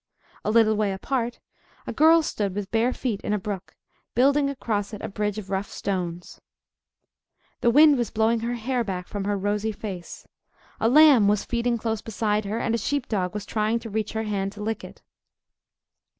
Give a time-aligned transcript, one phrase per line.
[0.43, 1.39] A little way apart,
[1.85, 3.75] a girl stood with bare feet in a brook,
[4.15, 6.41] building across it a bridge of rough stones.
[7.59, 10.27] The wind was blowing her hair back from her rosy face.
[10.79, 14.23] A lamb was feeding close beside her; and a sheepdog was trying to reach her
[14.23, 15.03] hand to lick it.